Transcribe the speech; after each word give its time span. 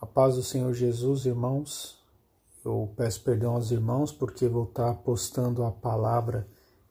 A 0.00 0.06
paz 0.06 0.36
do 0.36 0.44
Senhor 0.44 0.72
Jesus, 0.74 1.26
irmãos. 1.26 1.98
Eu 2.64 2.88
peço 2.96 3.20
perdão 3.22 3.56
aos 3.56 3.72
irmãos 3.72 4.12
porque 4.12 4.46
vou 4.46 4.62
estar 4.62 4.94
postando 4.94 5.64
a 5.64 5.72
palavra 5.72 6.46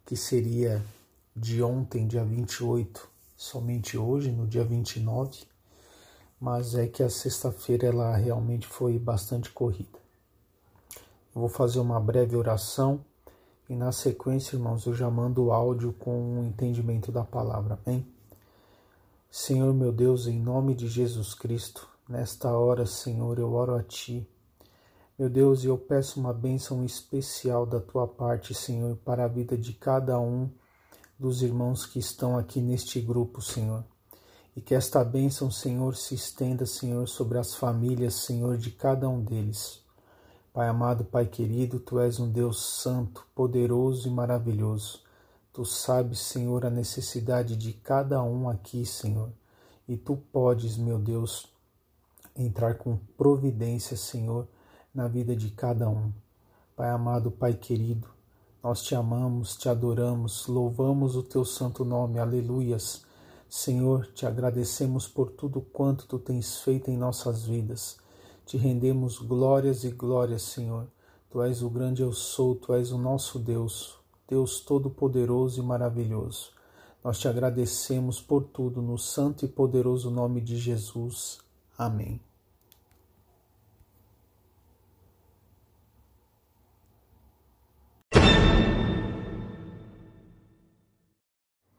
que 0.05 0.17
seria 0.17 0.83
de 1.33 1.63
ontem, 1.63 2.05
dia 2.05 2.25
28, 2.25 3.09
somente 3.37 3.97
hoje, 3.97 4.29
no 4.29 4.45
dia 4.45 4.65
29. 4.65 5.45
Mas 6.37 6.75
é 6.75 6.85
que 6.85 7.01
a 7.01 7.09
sexta-feira 7.09 7.87
ela 7.87 8.13
realmente 8.17 8.67
foi 8.67 8.99
bastante 8.99 9.51
corrida. 9.51 9.99
Eu 11.33 11.39
vou 11.39 11.49
fazer 11.49 11.79
uma 11.79 12.01
breve 12.01 12.35
oração 12.35 12.99
e 13.69 13.75
na 13.77 13.93
sequência, 13.93 14.57
irmãos, 14.57 14.85
eu 14.85 14.93
já 14.93 15.09
mando 15.09 15.45
o 15.45 15.53
áudio 15.53 15.93
com 15.93 16.41
o 16.41 16.43
entendimento 16.43 17.09
da 17.09 17.23
palavra. 17.23 17.79
Amém? 17.85 18.05
Senhor 19.31 19.73
meu 19.73 19.93
Deus, 19.93 20.27
em 20.27 20.37
nome 20.37 20.75
de 20.75 20.89
Jesus 20.89 21.33
Cristo, 21.33 21.87
Nesta 22.09 22.57
hora, 22.57 22.85
Senhor, 22.85 23.37
eu 23.37 23.51
oro 23.51 23.75
a 23.75 23.83
Ti. 23.83 24.25
Meu 25.19 25.29
Deus, 25.29 25.65
eu 25.65 25.77
peço 25.77 26.21
uma 26.21 26.31
bênção 26.31 26.85
especial 26.85 27.65
da 27.65 27.81
Tua 27.81 28.07
parte, 28.07 28.53
Senhor, 28.53 28.95
para 29.03 29.25
a 29.25 29.27
vida 29.27 29.57
de 29.57 29.73
cada 29.73 30.17
um 30.17 30.49
dos 31.19 31.41
irmãos 31.41 31.85
que 31.85 31.99
estão 31.99 32.37
aqui 32.37 32.61
neste 32.61 33.01
grupo, 33.01 33.41
Senhor. 33.41 33.83
E 34.55 34.61
que 34.61 34.73
esta 34.73 35.03
bênção, 35.03 35.51
Senhor, 35.51 35.97
se 35.97 36.15
estenda, 36.15 36.65
Senhor, 36.65 37.09
sobre 37.09 37.39
as 37.39 37.55
famílias, 37.55 38.13
Senhor, 38.13 38.57
de 38.57 38.71
cada 38.71 39.09
um 39.09 39.21
deles. 39.21 39.81
Pai 40.53 40.69
amado, 40.69 41.03
Pai 41.03 41.25
querido, 41.25 41.77
Tu 41.77 41.99
és 41.99 42.21
um 42.21 42.31
Deus 42.31 42.81
santo, 42.81 43.27
poderoso 43.35 44.07
e 44.07 44.11
maravilhoso. 44.11 45.01
Tu 45.51 45.65
sabes, 45.65 46.19
Senhor, 46.19 46.65
a 46.65 46.69
necessidade 46.69 47.57
de 47.57 47.73
cada 47.73 48.23
um 48.23 48.47
aqui, 48.47 48.85
Senhor. 48.85 49.29
E 49.85 49.97
Tu 49.97 50.15
podes, 50.31 50.77
meu 50.77 50.97
Deus, 50.97 51.56
entrar 52.37 52.75
com 52.75 52.97
providência, 53.17 53.97
Senhor, 53.97 54.47
na 54.93 55.07
vida 55.07 55.35
de 55.35 55.49
cada 55.51 55.89
um. 55.89 56.11
Pai 56.75 56.89
amado, 56.89 57.31
Pai 57.31 57.53
querido, 57.53 58.07
nós 58.63 58.83
te 58.83 58.93
amamos, 58.93 59.55
te 59.55 59.69
adoramos, 59.69 60.47
louvamos 60.47 61.15
o 61.15 61.23
teu 61.23 61.45
santo 61.45 61.85
nome, 61.85 62.19
aleluias. 62.19 63.05
Senhor, 63.49 64.07
te 64.13 64.25
agradecemos 64.25 65.07
por 65.07 65.31
tudo 65.31 65.61
quanto 65.61 66.05
tu 66.05 66.19
tens 66.19 66.59
feito 66.59 66.91
em 66.91 66.97
nossas 66.97 67.45
vidas. 67.45 67.97
Te 68.45 68.57
rendemos 68.57 69.19
glórias 69.19 69.83
e 69.83 69.91
glórias, 69.91 70.41
Senhor. 70.41 70.87
Tu 71.29 71.41
és 71.41 71.61
o 71.61 71.69
grande 71.69 72.01
eu 72.01 72.11
sou, 72.11 72.55
tu 72.55 72.73
és 72.73 72.91
o 72.91 72.97
nosso 72.97 73.39
Deus, 73.39 73.97
Deus 74.27 74.59
todo-poderoso 74.59 75.61
e 75.61 75.63
maravilhoso. 75.63 76.51
Nós 77.03 77.19
te 77.19 77.27
agradecemos 77.27 78.19
por 78.21 78.43
tudo 78.43 78.81
no 78.81 78.97
santo 78.97 79.45
e 79.45 79.47
poderoso 79.47 80.11
nome 80.11 80.41
de 80.41 80.57
Jesus. 80.57 81.39
Amém. 81.77 82.26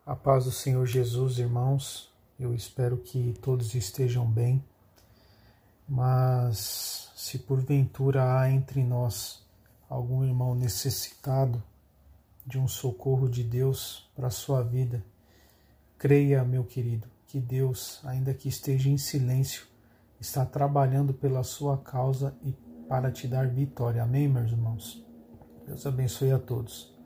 A 0.08 0.16
paz 0.16 0.46
do 0.46 0.50
Senhor 0.50 0.86
Jesus, 0.86 1.38
irmãos. 1.38 2.10
Eu 2.40 2.54
espero 2.54 2.96
que 2.96 3.34
todos 3.42 3.74
estejam 3.74 4.24
bem. 4.24 4.64
Mas 5.86 7.12
se 7.14 7.38
porventura 7.40 8.40
há 8.40 8.50
entre 8.50 8.82
nós 8.82 9.46
algum 9.86 10.24
irmão 10.24 10.54
necessitado 10.54 11.62
de 12.46 12.58
um 12.58 12.66
socorro 12.66 13.28
de 13.28 13.44
Deus 13.44 14.10
para 14.16 14.28
a 14.28 14.30
sua 14.30 14.62
vida, 14.62 15.04
creia, 15.98 16.42
meu 16.42 16.64
querido, 16.64 17.06
que 17.26 17.38
Deus, 17.38 18.00
ainda 18.02 18.32
que 18.32 18.48
esteja 18.48 18.88
em 18.88 18.96
silêncio, 18.96 19.66
está 20.18 20.46
trabalhando 20.46 21.12
pela 21.12 21.42
sua 21.42 21.76
causa 21.76 22.34
e 22.42 22.52
para 22.88 23.12
te 23.12 23.28
dar 23.28 23.46
vitória. 23.46 24.02
Amém, 24.02 24.26
meus 24.26 24.52
irmãos? 24.52 25.04
Deus 25.66 25.84
abençoe 25.84 26.32
a 26.32 26.38
todos. 26.38 26.97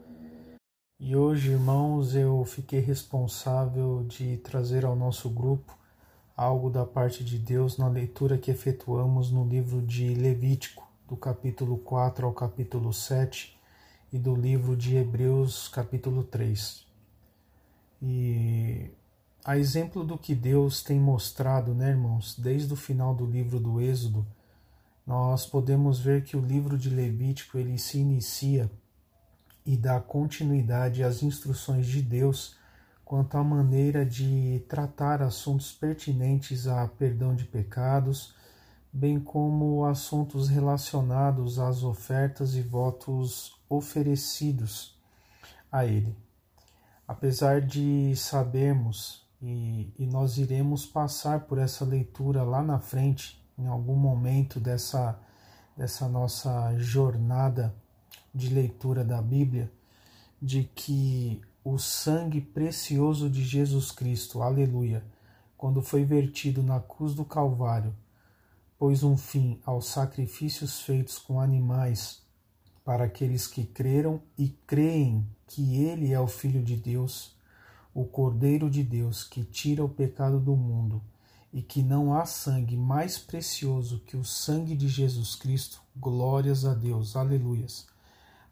E 1.05 1.17
hoje, 1.17 1.51
irmãos, 1.51 2.15
eu 2.15 2.45
fiquei 2.45 2.79
responsável 2.79 4.05
de 4.07 4.37
trazer 4.37 4.85
ao 4.85 4.95
nosso 4.95 5.29
grupo 5.29 5.77
algo 6.37 6.71
da 6.71 6.87
parte 6.87 7.25
de 7.25 7.41
Deus 7.41 7.77
na 7.77 7.89
leitura 7.89 8.39
que 8.39 8.53
efetuamos 8.53 9.29
no 9.29 9.45
livro 9.45 9.83
de 9.83 10.15
Levítico, 10.15 10.89
do 11.09 11.17
capítulo 11.17 11.77
4 11.79 12.25
ao 12.25 12.33
capítulo 12.33 12.93
7, 12.93 13.59
e 14.13 14.19
do 14.19 14.33
livro 14.37 14.77
de 14.77 14.95
Hebreus, 14.95 15.67
capítulo 15.67 16.23
3. 16.23 16.87
E 18.01 18.89
a 19.45 19.59
exemplo 19.59 20.05
do 20.05 20.17
que 20.17 20.37
Deus 20.37 20.85
tem 20.85 21.01
mostrado, 21.01 21.75
né, 21.75 21.91
irmãos, 21.91 22.39
desde 22.39 22.73
o 22.73 22.77
final 22.77 23.13
do 23.13 23.27
livro 23.27 23.59
do 23.59 23.81
Êxodo, 23.81 24.25
nós 25.05 25.47
podemos 25.47 25.99
ver 25.99 26.23
que 26.23 26.37
o 26.37 26.41
livro 26.41 26.79
de 26.79 26.89
Levítico 26.89 27.59
ele 27.59 27.77
se 27.77 27.99
inicia 27.99 28.71
e 29.65 29.77
dá 29.77 30.01
continuidade 30.01 31.03
às 31.03 31.23
instruções 31.23 31.87
de 31.87 32.03
Deus 32.03 32.57
quanto 33.05 33.37
à 33.37 33.45
maneira 33.45 34.07
de 34.07 34.65
tratar 34.69 35.21
assuntos 35.21 35.71
pertinentes 35.71 36.67
a 36.67 36.89
perdão 36.89 37.35
de 37.35 37.45
pecados, 37.45 38.35
bem 38.93 39.21
como 39.21 39.85
assuntos 39.85 40.49
relacionados 40.49 41.59
às 41.59 41.83
ofertas 41.83 42.55
e 42.55 42.63
votos 42.63 43.55
oferecidos 43.69 44.99
a 45.71 45.85
Ele. 45.85 46.17
Apesar 47.07 47.61
de 47.61 48.15
sabermos, 48.17 49.27
e, 49.43 49.93
e 49.99 50.07
nós 50.07 50.39
iremos 50.39 50.87
passar 50.87 51.41
por 51.41 51.59
essa 51.59 51.85
leitura 51.85 52.43
lá 52.43 52.63
na 52.63 52.79
frente, 52.79 53.43
em 53.59 53.67
algum 53.67 53.97
momento 53.97 54.59
dessa, 54.59 55.19
dessa 55.77 56.09
nossa 56.09 56.75
jornada 56.79 57.75
de 58.35 58.49
leitura 58.49 59.05
da 59.05 59.21
Bíblia 59.21 59.71
de 60.41 60.65
que 60.75 61.41
o 61.65 61.79
sangue 61.79 62.41
precioso 62.41 63.31
de 63.31 63.45
Jesus 63.45 63.93
Cristo, 63.93 64.43
aleluia, 64.43 65.05
quando 65.57 65.81
foi 65.81 66.05
vertido 66.05 66.61
na 66.63 66.81
cruz 66.81 67.15
do 67.15 67.25
Calvário, 67.25 67.95
pôs 68.77 69.05
um 69.05 69.17
fim 69.17 69.61
aos 69.65 69.87
sacrifícios 69.87 70.81
feitos 70.81 71.19
com 71.19 71.41
animais 71.41 72.21
para 72.85 73.05
aqueles 73.05 73.47
que 73.47 73.65
creram 73.65 74.21
e 74.37 74.49
creem 74.67 75.25
que 75.47 75.77
Ele 75.85 76.13
é 76.13 76.19
o 76.19 76.27
Filho 76.27 76.65
de 76.65 76.75
Deus, 76.75 77.37
o 77.95 78.05
Cordeiro 78.05 78.69
de 78.69 78.83
Deus 78.83 79.23
que 79.23 79.45
tira 79.45 79.85
o 79.85 79.89
pecado 79.89 80.41
do 80.41 80.57
mundo 80.57 81.01
e 81.53 81.63
que 81.63 81.83
não 81.83 82.13
há 82.15 82.25
sangue 82.25 82.77
mais 82.77 83.19
precioso 83.19 84.03
que 84.05 84.17
o 84.17 84.25
sangue 84.25 84.75
de 84.75 84.89
Jesus 84.89 85.37
Cristo. 85.37 85.81
Glórias 85.95 86.65
a 86.65 86.75
Deus, 86.75 87.15
aleluias. 87.15 87.92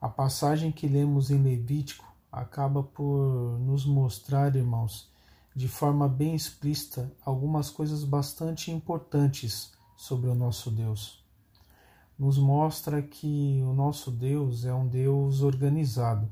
A 0.01 0.09
passagem 0.09 0.73
que 0.73 0.89
lemos 0.89 1.31
em 1.31 1.43
Levítico 1.43 2.11
acaba 2.33 2.83
por 2.83 3.59
nos 3.59 3.85
mostrar, 3.85 4.57
irmãos, 4.57 5.13
de 5.55 5.69
forma 5.69 6.09
bem 6.09 6.35
explícita, 6.35 7.13
algumas 7.23 7.69
coisas 7.69 8.03
bastante 8.03 8.71
importantes 8.71 9.73
sobre 9.99 10.31
o 10.31 10.35
nosso 10.35 10.71
Deus. 10.71 11.23
Nos 12.19 12.39
mostra 12.39 13.03
que 13.03 13.61
o 13.63 13.75
nosso 13.75 14.11
Deus 14.11 14.65
é 14.65 14.73
um 14.73 14.89
Deus 14.89 15.43
organizado, 15.43 16.31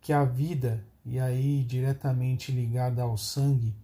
que 0.00 0.10
a 0.10 0.24
vida, 0.24 0.82
e 1.04 1.20
aí 1.20 1.62
diretamente 1.64 2.50
ligada 2.50 3.02
ao 3.02 3.18
sangue, 3.18 3.76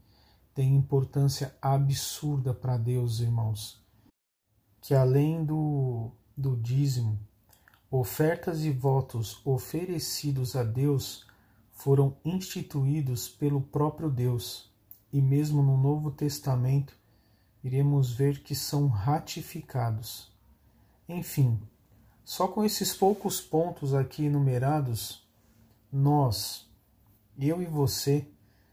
tem 0.55 0.75
importância 0.75 1.55
absurda 1.61 2.55
para 2.55 2.79
Deus, 2.79 3.21
irmãos. 3.21 3.79
Que 4.81 4.95
além 4.95 5.45
do, 5.45 6.13
do 6.35 6.57
dízimo, 6.57 7.19
Ofertas 7.91 8.65
e 8.65 8.71
votos 8.71 9.41
oferecidos 9.45 10.57
a 10.57 10.65
Deus 10.65 11.25
foram 11.71 12.17
instituídos 12.25 13.29
pelo 13.29 13.61
próprio 13.61 14.11
Deus, 14.11 14.69
e 15.13 15.23
mesmo 15.23 15.63
no 15.63 15.77
Novo 15.77 16.11
Testamento 16.11 16.99
iremos 17.63 18.11
ver 18.11 18.43
que 18.43 18.57
são 18.57 18.89
ratificados. 18.89 20.33
Enfim, 21.09 21.61
só 22.25 22.49
com 22.49 22.65
esses 22.65 22.93
poucos 22.93 23.41
pontos 23.41 23.95
aqui 23.95 24.25
enumerados, 24.25 25.25
nós, 25.93 26.69
eu 27.39 27.63
e 27.63 27.67
você, 27.67 28.27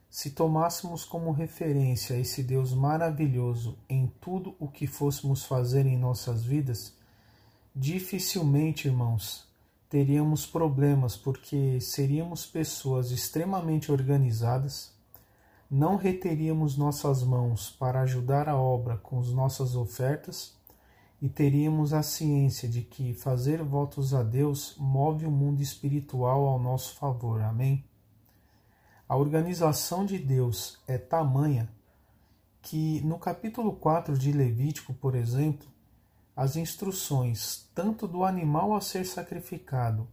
se 0.10 0.32
tomássemos 0.32 1.06
como 1.06 1.32
referência 1.32 2.16
esse 2.16 2.42
Deus 2.42 2.74
maravilhoso 2.74 3.78
em 3.88 4.08
tudo 4.20 4.56
o 4.60 4.68
que 4.68 4.88
fôssemos 4.88 5.46
fazer 5.46 5.86
em 5.86 5.98
nossas 5.98 6.44
vidas, 6.44 6.96
Dificilmente, 7.76 8.88
irmãos, 8.88 9.48
teríamos 9.90 10.46
problemas 10.46 11.18
porque 11.18 11.80
seríamos 11.82 12.46
pessoas 12.46 13.10
extremamente 13.10 13.92
organizadas, 13.92 14.94
não 15.72 15.96
reteríamos 15.96 16.78
nossas 16.78 17.24
mãos 17.24 17.72
para 17.72 18.02
ajudar 18.02 18.48
a 18.48 18.56
obra 18.56 18.98
com 18.98 19.20
as 19.20 19.30
nossas 19.30 19.76
ofertas 19.76 20.56
e 21.20 21.28
teríamos 21.28 21.94
a 21.94 22.04
ciência 22.04 22.70
de 22.70 22.84
que 22.84 23.12
fazer 23.16 23.64
votos 23.64 24.14
a 24.14 24.22
Deus 24.22 24.76
move 24.78 25.26
o 25.26 25.32
mundo 25.32 25.64
espiritual 25.64 26.46
ao 26.48 26.60
nosso 26.60 26.94
favor. 26.94 27.42
Amém? 27.42 27.84
A 29.10 29.18
organização 29.18 30.06
de 30.06 30.20
Deus 30.20 30.78
é 30.88 31.00
tamanha 31.00 31.68
que 32.62 33.02
no 33.02 33.18
capítulo 33.18 33.74
4 33.74 34.16
de 34.16 34.32
Levítico, 34.32 34.94
por 34.94 35.16
exemplo, 35.16 35.73
as 36.36 36.56
instruções 36.56 37.70
tanto 37.76 38.08
do 38.08 38.24
animal 38.24 38.76
a 38.76 38.82
ser 38.82 39.06
sacrificado 39.06 40.08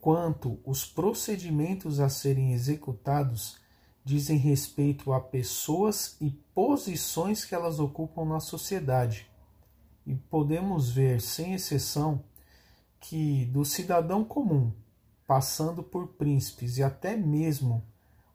quanto 0.00 0.58
os 0.64 0.86
procedimentos 0.86 2.00
a 2.00 2.08
serem 2.08 2.52
executados 2.52 3.58
dizem 4.02 4.38
respeito 4.38 5.12
a 5.12 5.20
pessoas 5.20 6.16
e 6.20 6.30
posições 6.54 7.44
que 7.44 7.54
elas 7.54 7.78
ocupam 7.78 8.24
na 8.24 8.40
sociedade. 8.40 9.26
E 10.06 10.14
podemos 10.14 10.90
ver, 10.90 11.20
sem 11.20 11.52
exceção, 11.52 12.24
que 12.98 13.44
do 13.46 13.64
cidadão 13.64 14.24
comum, 14.24 14.72
passando 15.26 15.82
por 15.82 16.08
príncipes 16.08 16.78
e 16.78 16.82
até 16.82 17.16
mesmo 17.16 17.84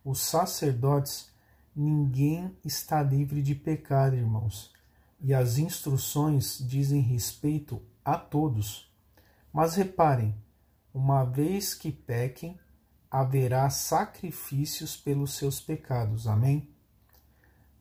os 0.04 0.21
sacerdotes, 0.21 1.31
ninguém 1.75 2.56
está 2.63 3.01
livre 3.01 3.42
de 3.42 3.56
pecar, 3.56 4.13
irmãos. 4.13 4.75
E 5.25 5.33
as 5.33 5.57
instruções 5.57 6.60
dizem 6.60 7.01
respeito 7.01 7.81
a 8.06 8.16
todos. 8.16 8.88
Mas 9.51 9.74
reparem, 9.74 10.36
uma 10.94 11.24
vez 11.24 11.74
que 11.74 11.92
pequem, 11.92 12.60
haverá 13.10 13.68
sacrifícios 13.72 14.95
pelos 14.95 15.33
seus 15.33 15.60
pecados. 15.60 16.27
Amém? 16.27 16.69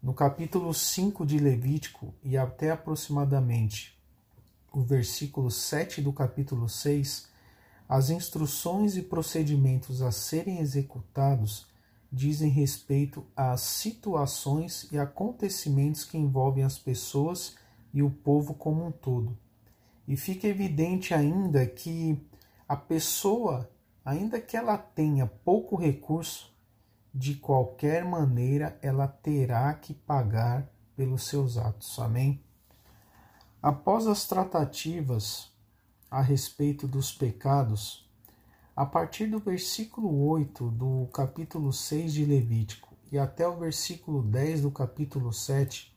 No 0.03 0.15
capítulo 0.15 0.73
5 0.73 1.27
de 1.27 1.39
Levítico 1.39 2.15
e 2.23 2.35
até 2.35 2.71
aproximadamente 2.71 3.95
o 4.73 4.81
versículo 4.81 5.51
7 5.51 6.01
do 6.01 6.15
capítulo 6.15 6.67
6, 6.67 7.29
as 7.87 8.09
instruções 8.09 8.97
e 8.97 9.03
procedimentos 9.03 10.01
a 10.01 10.11
serem 10.11 10.61
executados 10.61 11.67
dizem 12.15 12.49
respeito 12.49 13.27
às 13.37 13.61
situações 13.61 14.89
e 14.93 14.99
acontecimentos 14.99 16.05
que 16.05 16.17
envolvem 16.17 16.63
as 16.63 16.79
pessoas 16.79 17.57
e 17.93 18.03
o 18.03 18.11
povo 18.11 18.55
como 18.55 18.87
um 18.87 18.93
todo. 18.93 19.37
E 20.07 20.17
fica 20.17 20.47
evidente 20.47 21.13
ainda 21.13 21.67
que 21.67 22.25
a 22.69 22.77
pessoa, 22.77 23.69
ainda 24.05 24.41
que 24.41 24.57
ela 24.57 24.79
tenha 24.79 25.27
pouco 25.27 25.77
recurso, 25.77 26.55
de 27.13 27.35
qualquer 27.35 28.05
maneira 28.05 28.79
ela 28.83 29.07
terá 29.07 29.73
que 29.75 29.95
pagar 29.95 30.69
pelos 30.97 31.27
seus 31.27 31.57
atos. 31.57 31.99
Amém? 31.99 32.43
Após 33.63 34.07
as 34.07 34.27
tratativas 34.27 35.53
a 36.11 36.21
respeito 36.21 36.87
dos 36.87 37.13
pecados, 37.13 38.04
a 38.77 38.85
partir 38.85 39.27
do 39.29 39.39
versículo 39.39 40.27
8 40.27 40.69
do 40.71 41.09
capítulo 41.13 41.73
6 41.73 42.13
de 42.13 42.25
Levítico 42.25 42.93
e 43.13 43.17
até 43.17 43.47
o 43.47 43.57
versículo 43.57 44.21
10 44.21 44.63
do 44.63 44.71
capítulo 44.71 45.33
7, 45.33 45.97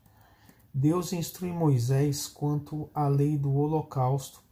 Deus 0.71 1.11
instrui 1.11 1.51
Moisés 1.51 2.27
quanto 2.27 2.87
à 2.93 3.07
lei 3.07 3.35
do 3.35 3.51
holocausto, 3.51 4.43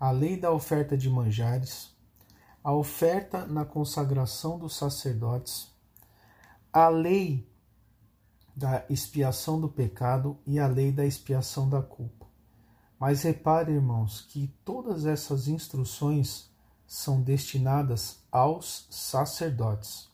a 0.00 0.10
lei 0.10 0.38
da 0.38 0.50
oferta 0.50 0.96
de 0.96 1.10
manjares, 1.10 1.94
a 2.64 2.72
oferta 2.72 3.44
na 3.46 3.66
consagração 3.66 4.58
dos 4.58 4.74
sacerdotes, 4.74 5.70
a 6.72 6.88
lei 6.88 7.46
da 8.56 8.82
expiação 8.88 9.60
do 9.60 9.68
pecado 9.68 10.38
e 10.46 10.58
a 10.58 10.66
lei 10.66 10.90
da 10.90 11.04
expiação 11.04 11.68
da 11.68 11.82
culpa. 11.82 12.26
Mas 12.98 13.22
repare, 13.22 13.72
irmãos, 13.72 14.22
que 14.22 14.48
todas 14.64 15.04
essas 15.04 15.48
instruções 15.48 16.51
são 16.92 17.22
destinadas 17.22 18.18
aos 18.30 18.86
sacerdotes. 18.90 20.10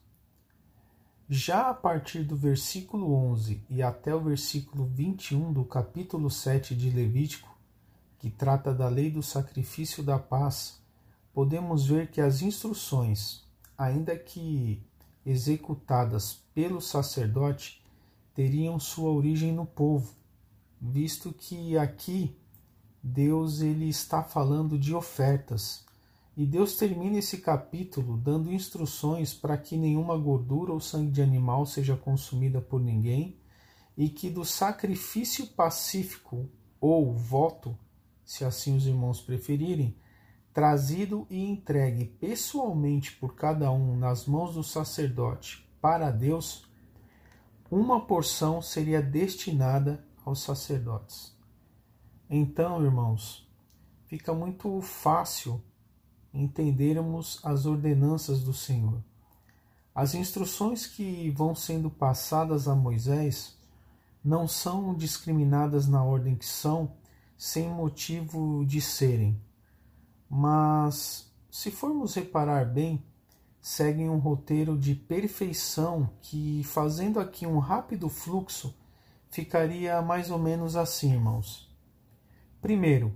Já 1.28 1.70
a 1.70 1.74
partir 1.74 2.22
do 2.22 2.36
versículo 2.36 3.12
11 3.32 3.64
e 3.68 3.82
até 3.82 4.14
o 4.14 4.20
versículo 4.20 4.86
21 4.86 5.52
do 5.52 5.64
capítulo 5.64 6.30
7 6.30 6.76
de 6.76 6.90
Levítico, 6.90 7.52
que 8.20 8.30
trata 8.30 8.72
da 8.72 8.88
lei 8.88 9.10
do 9.10 9.24
sacrifício 9.24 10.04
da 10.04 10.20
paz, 10.20 10.80
podemos 11.34 11.84
ver 11.84 12.12
que 12.12 12.20
as 12.20 12.42
instruções, 12.42 13.44
ainda 13.76 14.16
que 14.16 14.80
executadas 15.26 16.44
pelo 16.54 16.80
sacerdote 16.80 17.82
teriam 18.32 18.78
sua 18.78 19.10
origem 19.10 19.52
no 19.52 19.66
povo, 19.66 20.14
visto 20.80 21.32
que 21.32 21.76
aqui 21.76 22.36
Deus 23.02 23.62
ele 23.62 23.88
está 23.88 24.22
falando 24.22 24.78
de 24.78 24.94
ofertas. 24.94 25.87
E 26.38 26.46
Deus 26.46 26.76
termina 26.76 27.18
esse 27.18 27.38
capítulo 27.38 28.16
dando 28.16 28.52
instruções 28.52 29.34
para 29.34 29.58
que 29.58 29.76
nenhuma 29.76 30.16
gordura 30.16 30.72
ou 30.72 30.78
sangue 30.78 31.10
de 31.10 31.20
animal 31.20 31.66
seja 31.66 31.96
consumida 31.96 32.60
por 32.60 32.80
ninguém 32.80 33.40
e 33.96 34.08
que 34.08 34.30
do 34.30 34.44
sacrifício 34.44 35.48
pacífico 35.48 36.48
ou 36.80 37.12
voto, 37.12 37.76
se 38.24 38.44
assim 38.44 38.76
os 38.76 38.86
irmãos 38.86 39.20
preferirem, 39.20 39.96
trazido 40.54 41.26
e 41.28 41.44
entregue 41.44 42.04
pessoalmente 42.04 43.16
por 43.16 43.34
cada 43.34 43.72
um 43.72 43.96
nas 43.96 44.24
mãos 44.24 44.54
do 44.54 44.62
sacerdote 44.62 45.68
para 45.80 46.12
Deus, 46.12 46.64
uma 47.68 48.06
porção 48.06 48.62
seria 48.62 49.02
destinada 49.02 50.06
aos 50.24 50.40
sacerdotes. 50.40 51.36
Então, 52.30 52.80
irmãos, 52.84 53.44
fica 54.06 54.32
muito 54.32 54.80
fácil 54.80 55.60
entendermos 56.32 57.40
as 57.42 57.66
ordenanças 57.66 58.42
do 58.42 58.52
Senhor. 58.52 59.02
As 59.94 60.14
instruções 60.14 60.86
que 60.86 61.30
vão 61.30 61.54
sendo 61.54 61.90
passadas 61.90 62.68
a 62.68 62.74
Moisés 62.74 63.56
não 64.24 64.46
são 64.46 64.94
discriminadas 64.94 65.88
na 65.88 66.02
ordem 66.02 66.36
que 66.36 66.46
são, 66.46 66.92
sem 67.36 67.68
motivo 67.68 68.64
de 68.66 68.80
serem 68.80 69.40
mas 70.28 71.32
se 71.50 71.70
formos 71.70 72.14
reparar 72.14 72.66
bem, 72.66 73.02
seguem 73.60 74.10
um 74.10 74.18
roteiro 74.18 74.76
de 74.76 74.94
perfeição 74.94 76.10
que, 76.20 76.62
fazendo 76.64 77.18
aqui 77.18 77.46
um 77.46 77.58
rápido 77.58 78.08
fluxo, 78.08 78.74
ficaria 79.30 80.02
mais 80.02 80.30
ou 80.30 80.38
menos 80.38 80.76
assim, 80.76 81.12
irmãos. 81.12 81.74
Primeiro, 82.60 83.12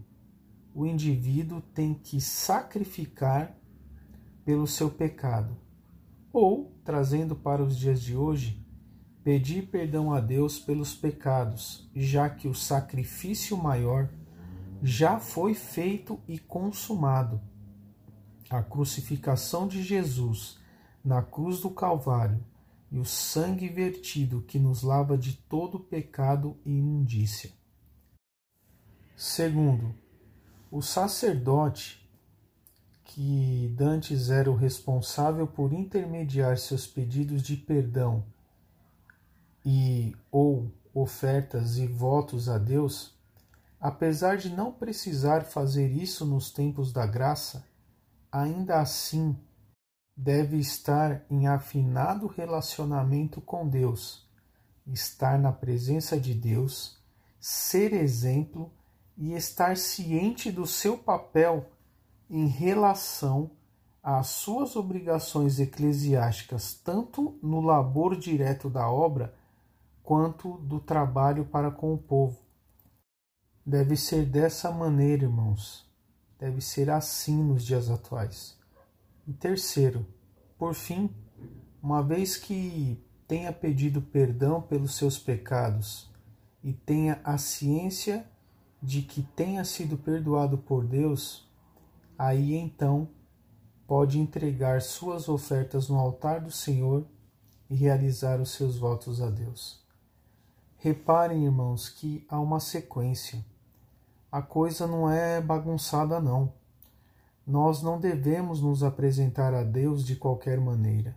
o 0.74 0.86
indivíduo 0.86 1.60
tem 1.60 1.94
que 1.94 2.20
sacrificar 2.20 3.56
pelo 4.44 4.66
seu 4.66 4.90
pecado, 4.90 5.56
ou, 6.32 6.76
trazendo 6.84 7.36
para 7.36 7.62
os 7.62 7.76
dias 7.76 8.02
de 8.02 8.16
hoje, 8.16 8.66
pedir 9.22 9.69
perdão 9.69 10.12
a 10.12 10.20
Deus 10.20 10.58
pelos 10.58 10.94
pecados, 10.94 11.88
já 11.94 12.28
que 12.28 12.48
o 12.48 12.54
sacrifício 12.54 13.56
maior 13.56 14.08
já 14.82 15.19
foi 15.20 15.54
feito 15.54 16.19
e 16.26 16.38
consumado. 16.38 17.41
A 18.50 18.62
crucificação 18.62 19.69
de 19.69 19.82
Jesus 19.82 20.58
na 21.05 21.22
cruz 21.22 21.60
do 21.60 21.70
Calvário 21.70 22.44
e 22.91 22.98
o 22.98 23.05
sangue 23.05 23.69
vertido 23.69 24.43
que 24.43 24.58
nos 24.58 24.82
lava 24.82 25.17
de 25.17 25.34
todo 25.34 25.81
pecado 25.81 26.58
e 26.64 26.76
imundícia. 26.76 27.50
Segundo, 29.17 29.94
o 30.72 30.82
sacerdote, 30.82 32.05
que 33.05 33.72
dantes 33.76 34.29
era 34.31 34.50
o 34.50 34.56
responsável 34.56 35.46
por 35.46 35.72
intermediar 35.72 36.58
seus 36.58 36.84
pedidos 36.84 37.43
de 37.43 37.56
perdão 37.56 38.24
e 39.64 40.17
ou 40.32 40.69
ofertas 40.93 41.79
e 41.79 41.86
votos 41.86 42.48
a 42.48 42.58
Deus, 42.58 43.14
Apesar 43.82 44.36
de 44.36 44.48
não 44.48 44.70
precisar 44.70 45.43
fazer 45.43 45.88
isso 45.88 46.24
nos 46.24 46.52
tempos 46.52 46.93
da 46.93 47.05
graça, 47.05 47.67
ainda 48.31 48.81
assim 48.81 49.36
deve 50.17 50.56
estar 50.58 51.26
em 51.29 51.48
afinado 51.48 52.29
relacionamento 52.29 53.41
com 53.41 53.69
Deus, 53.69 54.24
estar 54.86 55.36
na 55.36 55.50
presença 55.50 56.17
de 56.17 56.32
Deus, 56.32 56.96
ser 57.41 57.93
exemplo 57.93 58.70
e 59.16 59.34
estar 59.34 59.76
ciente 59.76 60.50
do 60.50 60.66
seu 60.66 60.96
papel 60.96 61.70
em 62.31 62.46
relação 62.46 63.50
às 64.02 64.28
suas 64.28 64.74
obrigações 64.74 65.60
eclesiásticas, 65.60 66.74
tanto 66.74 67.38
no 67.42 67.60
labor 67.60 68.16
direto 68.16 68.69
da 68.69 68.90
obra 68.90 69.34
quanto 70.02 70.58
do 70.58 70.81
trabalho 70.81 71.44
para 71.44 71.70
com 71.70 71.94
o 71.94 71.98
povo 71.98 72.42
Deve 73.64 73.96
ser 73.96 74.26
dessa 74.26 74.72
maneira, 74.72 75.22
irmãos. 75.22 75.88
Deve 76.38 76.60
ser 76.60 76.90
assim 76.90 77.40
nos 77.44 77.64
dias 77.64 77.88
atuais. 77.88 78.58
E 79.26 79.32
terceiro, 79.32 80.04
por 80.58 80.74
fim, 80.74 81.08
uma 81.81 82.02
vez 82.02 82.36
que 82.36 83.00
tenha 83.28 83.52
pedido 83.52 84.02
perdão 84.02 84.60
pelos 84.60 84.96
seus 84.96 85.16
pecados 85.16 86.10
e 86.62 86.72
tenha 86.72 87.20
a 87.22 87.38
ciência 87.38 88.26
de 88.82 89.03
que 89.03 89.22
tenha 89.22 89.65
sido 89.65 89.96
perdoado 89.96 90.58
por 90.58 90.84
Deus, 90.84 91.48
aí 92.19 92.55
então 92.55 93.08
pode 93.86 94.19
entregar 94.19 94.82
suas 94.82 95.29
ofertas 95.29 95.89
no 95.89 95.98
altar 95.98 96.41
do 96.41 96.51
Senhor 96.51 97.06
e 97.70 97.77
realizar 97.77 98.41
os 98.41 98.51
seus 98.51 98.77
votos 98.77 99.22
a 99.22 99.31
Deus. 99.31 99.81
Reparem, 100.79 101.44
irmãos, 101.44 101.89
que 101.89 102.27
há 102.29 102.41
uma 102.41 102.58
sequência. 102.58 103.44
a 104.31 104.43
coisa 104.43 104.86
não 104.86 105.08
é 105.10 105.41
bagunçada, 105.41 106.19
não. 106.19 106.55
Nós 107.46 107.82
não 107.82 108.01
devemos 108.01 108.60
nos 108.62 108.82
apresentar 108.82 109.53
a 109.53 109.62
Deus 109.62 110.05
de 110.05 110.17
qualquer 110.17 110.58
maneira. 110.58 111.15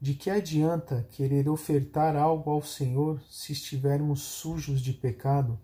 De 0.00 0.14
que 0.14 0.30
adianta 0.30 1.06
querer 1.12 1.48
ofertar 1.48 2.16
algo 2.16 2.50
ao 2.50 2.62
Senhor 2.62 3.22
se 3.30 3.52
estivermos 3.52 4.22
sujos 4.22 4.80
de 4.80 4.92
pecado? 4.92 5.58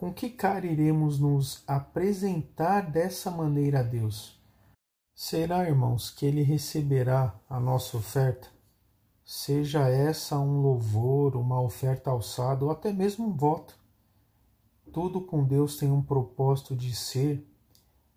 Com 0.00 0.14
que 0.14 0.30
cara 0.30 0.64
iremos 0.64 1.20
nos 1.20 1.62
apresentar 1.66 2.90
dessa 2.90 3.30
maneira 3.30 3.80
a 3.80 3.82
Deus? 3.82 4.40
Será, 5.14 5.68
irmãos, 5.68 6.08
que 6.08 6.24
Ele 6.24 6.40
receberá 6.40 7.38
a 7.46 7.60
nossa 7.60 7.98
oferta? 7.98 8.48
Seja 9.22 9.90
essa 9.90 10.38
um 10.38 10.62
louvor, 10.62 11.36
uma 11.36 11.60
oferta 11.60 12.08
alçada 12.08 12.64
ou 12.64 12.70
até 12.70 12.94
mesmo 12.94 13.26
um 13.26 13.36
voto. 13.36 13.78
Tudo 14.90 15.20
com 15.20 15.44
Deus 15.44 15.76
tem 15.76 15.92
um 15.92 16.02
propósito 16.02 16.74
de 16.74 16.96
ser 16.96 17.46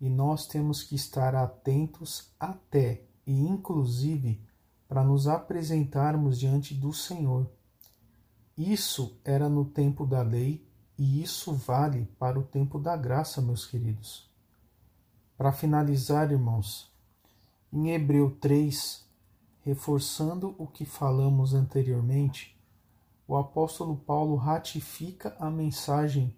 e 0.00 0.08
nós 0.08 0.46
temos 0.46 0.82
que 0.82 0.94
estar 0.94 1.34
atentos 1.34 2.32
até 2.40 3.02
e 3.26 3.46
inclusive 3.46 4.40
para 4.88 5.04
nos 5.04 5.28
apresentarmos 5.28 6.40
diante 6.40 6.72
do 6.72 6.94
Senhor. 6.94 7.46
Isso 8.56 9.20
era 9.22 9.50
no 9.50 9.66
tempo 9.66 10.06
da 10.06 10.22
lei 10.22 10.66
e 10.98 11.22
isso 11.22 11.52
vale 11.52 12.06
para 12.18 12.38
o 12.38 12.44
tempo 12.44 12.78
da 12.78 12.96
graça, 12.96 13.42
meus 13.42 13.66
queridos. 13.66 14.28
Para 15.36 15.52
finalizar, 15.52 16.30
irmãos, 16.30 16.90
em 17.72 17.90
Hebreu 17.90 18.36
3, 18.40 19.04
reforçando 19.62 20.54
o 20.58 20.66
que 20.66 20.84
falamos 20.84 21.54
anteriormente, 21.54 22.56
o 23.26 23.36
apóstolo 23.36 23.96
Paulo 23.96 24.36
ratifica 24.36 25.34
a 25.40 25.50
mensagem 25.50 26.34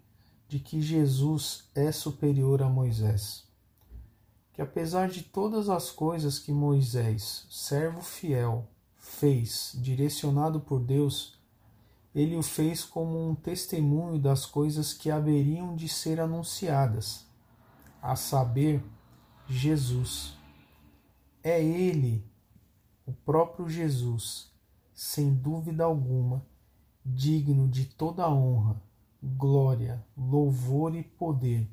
de 0.48 0.60
que 0.60 0.80
Jesus 0.80 1.68
é 1.74 1.90
superior 1.90 2.62
a 2.62 2.68
Moisés. 2.68 3.44
Que 4.52 4.62
apesar 4.62 5.08
de 5.08 5.22
todas 5.22 5.68
as 5.68 5.90
coisas 5.90 6.38
que 6.38 6.52
Moisés, 6.52 7.46
servo 7.50 8.00
fiel, 8.00 8.66
fez, 8.96 9.72
direcionado 9.74 10.60
por 10.60 10.80
Deus, 10.80 11.35
ele 12.16 12.34
o 12.34 12.42
fez 12.42 12.82
como 12.82 13.28
um 13.28 13.34
testemunho 13.34 14.18
das 14.18 14.46
coisas 14.46 14.94
que 14.94 15.10
haveriam 15.10 15.76
de 15.76 15.86
ser 15.86 16.18
anunciadas, 16.18 17.26
a 18.00 18.16
saber, 18.16 18.82
Jesus. 19.46 20.34
É 21.44 21.62
ele, 21.62 22.24
o 23.04 23.12
próprio 23.12 23.68
Jesus, 23.68 24.50
sem 24.94 25.34
dúvida 25.34 25.84
alguma, 25.84 26.42
digno 27.04 27.68
de 27.68 27.84
toda 27.84 28.26
honra, 28.30 28.80
glória, 29.22 30.02
louvor 30.16 30.96
e 30.96 31.02
poder. 31.02 31.70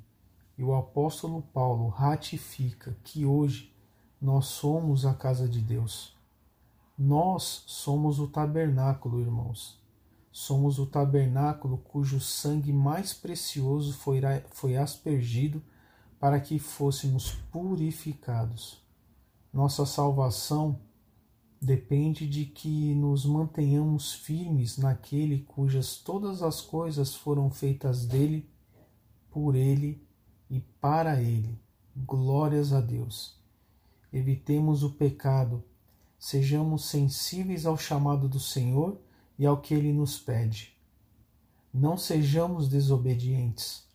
E 0.58 0.64
o 0.64 0.76
apóstolo 0.76 1.42
Paulo 1.42 1.88
ratifica 1.88 2.98
que 3.02 3.26
hoje 3.26 3.74
nós 4.22 4.48
somos 4.48 5.06
a 5.06 5.14
casa 5.14 5.48
de 5.48 5.62
Deus. 5.62 6.18
Nós 6.98 7.64
somos 7.66 8.20
o 8.20 8.28
tabernáculo, 8.28 9.22
irmãos. 9.22 9.82
Somos 10.34 10.80
o 10.80 10.88
tabernáculo 10.88 11.78
cujo 11.78 12.20
sangue 12.20 12.74
mais 12.74 13.13
precioso 13.13 13.94
foi, 13.94 14.20
foi 14.50 14.75
aspergido 14.75 15.62
para 16.20 16.40
que 16.40 16.58
fôssemos 16.58 17.34
purificados. 17.52 18.84
Nossa 19.54 19.86
salvação 19.86 20.80
depende 21.62 22.28
de 22.28 22.46
que 22.46 22.96
nos 22.96 23.28
mantenhamos 23.28 24.12
firmes 24.12 24.75
naquele 24.75 25.44
cujas 25.44 25.98
todas 25.98 26.42
as 26.42 26.62
coisas 26.62 27.13
foram 27.13 27.52
feitas 27.52 28.08
dele, 28.08 28.50
por 29.30 29.54
ele 29.54 30.04
e 30.50 30.60
para 30.60 31.22
ele. 31.22 31.60
Glórias 31.96 32.74
a 32.74 32.82
Deus. 32.82 33.40
Evitemos 34.12 34.82
o 34.82 34.90
pecado, 34.90 35.63
sejamos 36.18 36.86
sensíveis 36.86 37.68
ao 37.68 37.78
chamado 37.78 38.28
do 38.28 38.40
Senhor 38.40 39.00
e 39.38 39.46
ao 39.46 39.62
que 39.62 39.74
ele 39.74 39.92
nos 39.92 40.20
pede. 40.20 40.75
Não 41.74 41.98
sejamos 41.98 42.68
desobedientes. 42.68 43.88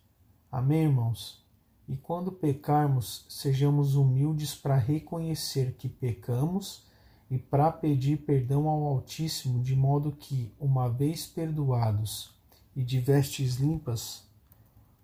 Amém, 0.51 0.83
irmãos? 0.83 1.45
E 1.87 1.95
quando 1.97 2.31
pecarmos, 2.31 3.25
sejamos 3.29 3.95
humildes 3.95 4.53
para 4.53 4.75
reconhecer 4.75 5.73
que 5.73 5.89
pecamos 5.89 6.85
e 7.31 7.37
para 7.37 7.71
pedir 7.71 8.17
perdão 8.17 8.67
ao 8.67 8.85
Altíssimo, 8.85 9.61
de 9.61 9.75
modo 9.75 10.11
que, 10.11 10.53
uma 10.59 10.87
vez 10.87 11.25
perdoados 11.25 12.31
e 12.75 12.83
de 12.83 12.99
vestes 12.99 13.55
limpas, 13.55 14.27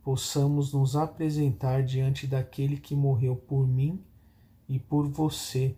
possamos 0.03 0.73
nos 0.73 0.95
apresentar 0.95 1.83
diante 1.83 2.27
daquele 2.27 2.77
que 2.77 2.95
morreu 2.95 3.35
por 3.35 3.67
mim 3.67 4.03
e 4.69 4.79
por 4.79 5.07
você, 5.07 5.75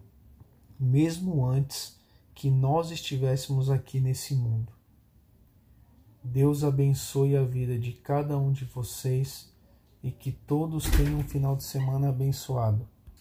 mesmo 0.79 1.45
antes 1.45 1.96
que 2.37 2.51
nós 2.51 2.91
estivéssemos 2.91 3.67
aqui 3.67 3.99
nesse 3.99 4.35
mundo. 4.35 4.71
Deus 6.23 6.63
abençoe 6.63 7.35
a 7.35 7.41
vida 7.43 7.79
de 7.79 7.93
cada 7.93 8.37
um 8.37 8.51
de 8.51 8.63
vocês 8.63 9.51
e 10.03 10.11
que 10.11 10.31
todos 10.31 10.83
tenham 10.83 11.17
um 11.17 11.23
final 11.23 11.55
de 11.55 11.63
semana 11.63 12.09
abençoado. 12.09 12.87